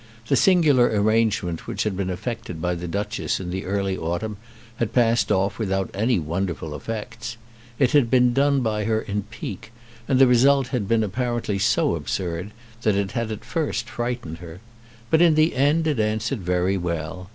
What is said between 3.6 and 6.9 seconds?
early autumn had passed off without any wonderful